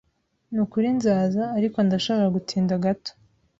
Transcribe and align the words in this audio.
Nukuri 0.53 0.87
nzaza, 0.97 1.43
ariko 1.57 1.77
ndashobora 1.85 2.27
gutinda 2.35 2.73
gato. 2.85 3.11